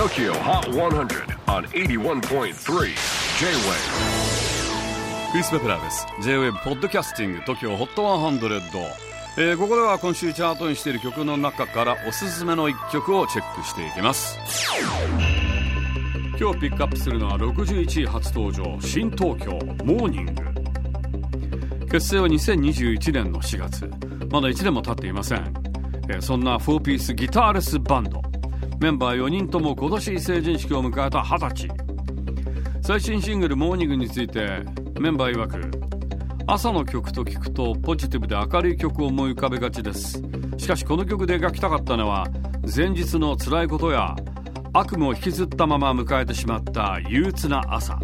[0.00, 2.52] TOKYO HOT 100 on 81.3 J-WAVE
[5.30, 6.06] クリス・ベプラーです。
[6.22, 8.80] J-WAVE ポッドキャスティング TOKYO HOT 100、
[9.36, 14.38] えー、ここでは今週チャートにしている曲の中からおすすめの一曲をチェックしていきます。
[16.40, 19.50] 今日ピックアップするのは61位初登場新東京
[19.84, 21.88] モーニング。
[21.88, 23.84] 結成は2021年の4月。
[24.30, 25.52] まだ1年も経っていません、
[26.08, 28.29] えー、そんな4ピースギターレスバンド
[28.80, 31.68] メンバー4人とも今年成人式を迎えた20歳。
[32.80, 34.64] 最新シングル「モーニング」について
[34.98, 35.70] メンバー曰く
[36.46, 40.22] 朝の曲と聞くとポジティブで明るい曲を思い浮かべがちです。
[40.56, 42.26] しかしこの曲で描きたかったのは
[42.74, 44.16] 前日の辛いことや
[44.72, 47.98] 悪夢を引きずったまま迎えてしまった憂鬱な朝。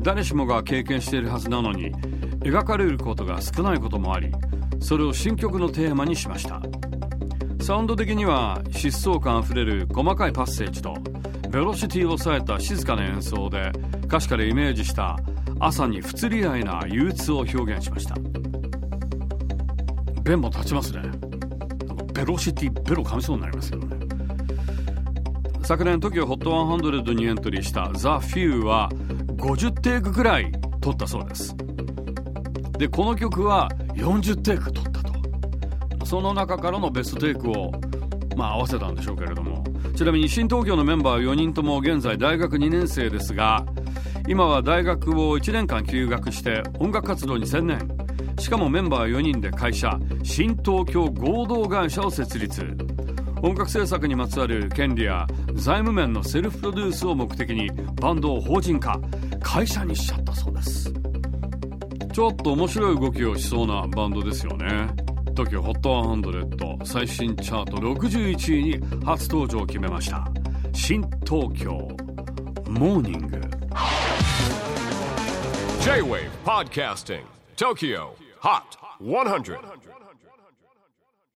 [0.00, 1.92] 誰しもが経験しているはずなのに
[2.40, 4.32] 描かれることが少ないこともあり
[4.80, 6.60] それを新曲のテーマにしました。
[7.64, 10.98] サウンド的には疾走感あふれる細かいパッセージと
[11.48, 13.72] ベロシティを抑えた静かな演奏で
[14.04, 15.16] 歌詞からイメージした
[15.60, 18.16] 朝に不釣り合いな憂鬱を表現しました。
[20.24, 21.10] 弁も立ちますね。
[22.12, 23.96] ベロシティベロ噛みそうになりますけどね。
[25.62, 28.90] 昨年 TOKIOHOT100 にエントリーした The Few は
[29.38, 31.56] 50テイクくらい撮ったそうです。
[32.76, 34.93] でこの曲は40テイク撮った。
[34.93, 34.93] と
[36.04, 37.72] その中からのベストテイクを
[38.36, 39.64] まあ合わせたんでしょうけれども。
[39.96, 43.64] ちなみに新東京のメンバー4人とも現在大学2年生ですが
[44.26, 47.88] 今は大学を1年間休学して音楽活動に専念。
[48.40, 52.66] しかもメンバー4人で会社新東京合同会社を設立。
[53.42, 58.98] 音楽制作にまつわる権利や財務面のセルフプロデュースを目的にバンドを法人化
[59.42, 60.92] 会社にしちゃったそうです。
[62.12, 65.03] ちょっと面白い動きをしそうなバンドですよね。
[65.34, 70.26] TOKIOHOT100 最新チャート61位に初登場を決めました
[70.72, 71.72] 新東京
[72.68, 73.40] モーニング
[75.80, 77.22] J-WAVE PODCASTING
[77.56, 78.08] TOKYO
[78.40, 78.62] HOT
[79.00, 79.58] 100